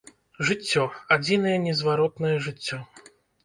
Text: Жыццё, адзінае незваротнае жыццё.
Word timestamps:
Жыццё, 0.47 0.83
адзінае 1.17 1.53
незваротнае 1.67 2.35
жыццё. 2.51 2.85